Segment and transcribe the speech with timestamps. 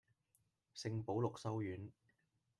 [0.73, 1.91] 聖保祿修院